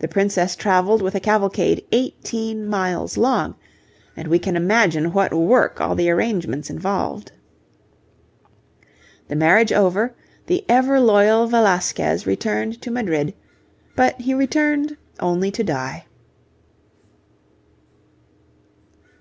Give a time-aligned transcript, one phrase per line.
[0.00, 3.54] The Princess travelled with a cavalcade eighteen miles long,
[4.16, 7.30] and we can imagine what work all the arrangements involved.
[9.28, 10.16] The marriage over,
[10.48, 13.34] the ever loyal Velasquez returned to Madrid,
[13.94, 16.06] but he returned only to die.